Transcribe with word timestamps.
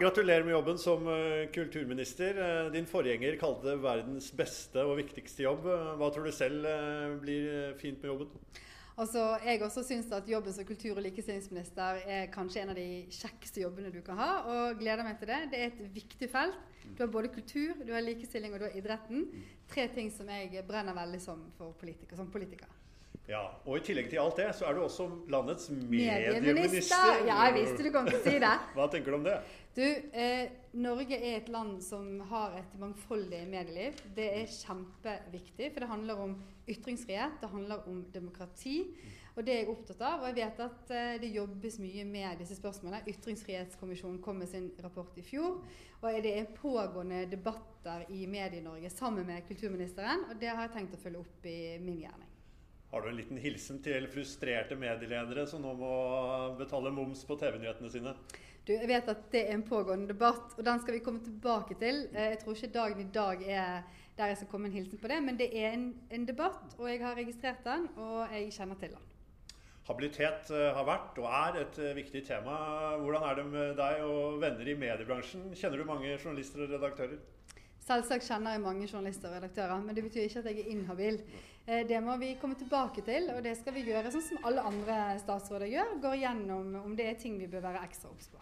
Gratulerer 0.00 0.44
med 0.44 0.52
jobben 0.52 0.78
som 0.78 1.06
eh, 1.08 1.46
kulturminister. 1.54 2.38
Eh, 2.42 2.72
din 2.72 2.86
forgjenger 2.86 3.36
kalte 3.40 3.70
det 3.70 3.80
verdens 3.82 4.30
beste 4.34 4.82
og 4.82 4.98
viktigste 4.98 5.46
jobb. 5.46 5.66
Hva 5.98 6.10
tror 6.10 6.26
du 6.26 6.34
selv 6.34 6.66
blir 7.22 7.74
fint 7.80 8.02
med 8.02 8.10
jobben? 8.10 8.32
Altså, 8.94 9.22
jeg 9.42 9.58
også 9.66 9.82
syns 9.82 10.12
at 10.14 10.28
jobben 10.30 10.54
som 10.54 10.66
kultur- 10.66 10.94
og 10.94 11.02
likestillingsminister 11.02 12.04
er 12.06 12.28
kanskje 12.34 12.62
en 12.62 12.70
av 12.70 12.78
de 12.78 12.86
kjekkeste 13.10 13.64
jobbene 13.64 13.90
du 13.90 13.98
kan 14.06 14.20
ha, 14.20 14.28
og 14.46 14.78
gleder 14.78 15.02
meg 15.02 15.18
til 15.18 15.32
det. 15.32 15.40
Det 15.50 15.62
er 15.62 15.72
et 15.72 15.82
viktig 15.96 16.28
felt. 16.30 16.60
Du 16.94 17.02
har 17.02 17.10
både 17.10 17.32
kultur, 17.34 17.74
du 17.82 17.90
har 17.94 18.04
likestilling 18.06 18.54
og 18.54 18.62
du 18.62 18.68
har 18.68 18.78
idretten. 18.78 19.26
Tre 19.70 19.88
ting 19.96 20.12
som 20.14 20.30
jeg 20.30 20.62
brenner 20.68 20.94
veldig 20.94 21.20
som, 21.22 21.42
politiker, 21.80 22.14
som 22.20 22.30
politiker. 22.30 22.70
Ja, 23.24 23.40
Og 23.64 23.78
i 23.78 23.84
tillegg 23.86 24.10
til 24.12 24.20
alt 24.20 24.36
det, 24.36 24.50
så 24.52 24.66
er 24.68 24.76
du 24.76 24.82
også 24.84 25.06
landets 25.32 25.70
medieminister. 25.72 27.22
Ja, 27.24 27.38
jeg 27.46 27.54
visste 27.56 27.86
du 27.86 27.88
kom 27.94 28.08
til 28.10 28.18
å 28.18 28.24
si 28.26 28.34
det. 28.42 28.50
Hva 28.76 28.88
tenker 28.92 29.14
du 29.14 29.16
om 29.16 29.24
det? 29.24 29.38
Du, 29.74 29.82
eh, 29.82 30.52
Norge 30.76 31.16
er 31.16 31.38
et 31.38 31.48
land 31.50 31.78
som 31.82 32.20
har 32.28 32.52
et 32.60 32.74
mangfoldig 32.78 33.40
medieliv. 33.48 33.96
Det 34.14 34.26
er 34.42 34.52
kjempeviktig, 34.52 35.70
for 35.72 35.82
det 35.82 35.88
handler 35.90 36.20
om 36.26 36.36
ytringsfrihet, 36.68 37.40
det 37.40 37.50
handler 37.50 37.88
om 37.88 38.04
demokrati. 38.12 38.76
Og 39.34 39.40
det 39.42 39.54
er 39.54 39.64
jeg 39.64 39.72
opptatt 39.72 40.04
av. 40.04 40.20
Og 40.20 40.28
jeg 40.28 40.36
vet 40.42 40.60
at 40.66 40.92
eh, 40.94 41.16
det 41.24 41.32
jobbes 41.32 41.80
mye 41.80 42.04
med 42.06 42.44
disse 42.44 42.58
spørsmålene. 42.60 43.02
Ytringsfrihetskommisjonen 43.08 44.20
kom 44.22 44.38
med 44.44 44.52
sin 44.52 44.68
rapport 44.84 45.16
i 45.16 45.24
fjor. 45.24 45.58
Og 46.04 46.20
det 46.22 46.36
er 46.42 46.52
pågående 46.60 47.24
debatter 47.32 48.04
i 48.12 48.28
Medie-Norge 48.28 48.92
sammen 48.92 49.26
med 49.32 49.48
kulturministeren. 49.48 50.28
Og 50.28 50.36
det 50.38 50.52
har 50.52 50.68
jeg 50.68 50.76
tenkt 50.76 51.00
å 51.00 51.02
følge 51.02 51.24
opp 51.24 51.50
i 51.50 51.58
min 51.80 52.04
gjerning. 52.04 52.33
Har 52.94 53.02
du 53.02 53.08
en 53.10 53.16
liten 53.18 53.38
hilsen 53.42 53.80
til 53.82 54.04
frustrerte 54.06 54.76
medieledere 54.78 55.48
som 55.50 55.64
nå 55.64 55.72
må 55.74 55.94
betale 56.60 56.92
moms 56.94 57.24
på 57.26 57.34
TV-nyhetene 57.40 57.88
sine? 57.90 58.12
Du, 58.62 58.70
jeg 58.70 58.86
vet 58.86 59.08
at 59.10 59.24
det 59.32 59.40
er 59.48 59.56
en 59.56 59.64
pågående 59.66 60.12
debatt, 60.12 60.54
og 60.54 60.62
den 60.62 60.78
skal 60.78 60.94
vi 60.94 61.00
komme 61.02 61.24
tilbake 61.24 61.74
til. 61.80 62.04
Eh, 62.14 62.28
jeg 62.36 62.38
tror 62.44 62.54
ikke 62.54 62.70
dagen 62.76 63.02
i 63.02 63.08
dag 63.16 63.42
er 63.50 63.82
der 64.14 64.30
jeg 64.30 64.38
skal 64.38 64.50
komme 64.52 64.70
en 64.70 64.76
hilsen 64.78 65.02
på 65.02 65.10
det, 65.10 65.18
men 65.26 65.40
det 65.40 65.50
er 65.58 65.74
en, 65.74 65.88
en 66.14 66.28
debatt, 66.28 66.78
og 66.78 66.86
jeg 66.86 67.02
har 67.02 67.18
registrert 67.18 67.66
den, 67.66 67.90
og 67.98 68.30
jeg 68.30 68.54
kjenner 68.54 68.78
til 68.78 68.94
den. 68.94 69.10
Habilitet 69.90 70.54
eh, 70.54 70.70
har 70.78 70.86
vært 70.86 71.18
og 71.18 71.26
er 71.28 71.60
et 71.64 71.82
eh, 71.82 71.96
viktig 71.98 72.22
tema. 72.30 72.60
Hvordan 73.02 73.26
er 73.26 73.40
det 73.40 73.48
med 73.50 73.74
deg 73.82 74.06
og 74.06 74.38
venner 74.46 74.70
i 74.70 74.78
mediebransjen? 74.86 75.50
Kjenner 75.58 75.82
du 75.82 75.90
mange 75.90 76.14
journalister 76.14 76.62
og 76.62 76.78
redaktører? 76.78 77.18
Selvsagt 77.84 78.24
kjenner 78.24 78.54
jeg 78.54 78.62
mange 78.64 78.86
journalister 78.88 79.28
og 79.28 79.36
redaktører, 79.36 79.82
men 79.84 79.96
det 79.96 80.06
betyr 80.06 80.24
ikke 80.24 80.40
at 80.40 80.46
jeg 80.48 80.62
er 80.62 80.70
inhabil. 80.72 81.18
Eh, 81.66 81.82
det 81.88 81.98
må 82.00 82.16
vi 82.16 82.30
komme 82.40 82.56
tilbake 82.56 83.04
til, 83.04 83.28
og 83.34 83.42
det 83.44 83.52
skal 83.58 83.76
vi 83.76 83.84
gjøre 83.84 84.12
sånn 84.14 84.24
som 84.24 84.48
alle 84.48 84.64
andre 84.70 84.96
statsråder 85.20 85.68
gjør. 85.68 85.92
Går 86.00 86.16
gjennom 86.22 86.78
om 86.80 86.96
det 86.96 87.10
er 87.10 87.20
ting 87.20 87.36
vi 87.40 87.50
bør 87.52 87.66
være 87.66 87.84
ekstra 87.84 88.08
obs 88.08 88.30
på. 88.32 88.40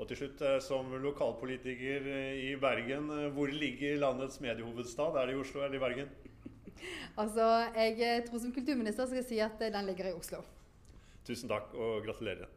Og 0.00 0.08
til 0.10 0.18
slutt, 0.18 0.42
eh, 0.42 0.58
som 0.64 0.90
lokalpolitiker 1.04 2.10
eh, 2.16 2.42
i 2.48 2.52
Bergen, 2.58 3.06
hvor 3.36 3.52
ligger 3.54 4.00
landets 4.02 4.42
mediehovedstad? 4.42 5.20
Er 5.22 5.30
det 5.30 5.38
i 5.38 5.42
Oslo 5.44 5.62
eller 5.62 5.78
i 5.78 5.84
Bergen? 5.86 6.10
altså, 7.22 7.46
jeg 7.76 8.24
tror 8.26 8.42
som 8.42 8.54
kulturminister 8.58 9.06
skal 9.06 9.22
jeg 9.22 9.30
si 9.30 9.44
at 9.44 9.62
den 9.70 9.86
ligger 9.86 10.10
i 10.10 10.16
Oslo. 10.18 10.42
Tusen 11.28 11.52
takk, 11.52 11.70
og 11.78 12.02
gratulerer. 12.08 12.50